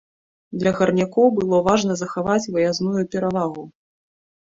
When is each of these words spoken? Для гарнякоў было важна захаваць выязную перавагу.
Для 0.63 0.71
гарнякоў 0.79 1.27
было 1.37 1.61
важна 1.69 1.99
захаваць 2.01 2.41
выязную 2.59 3.01
перавагу. 3.15 3.71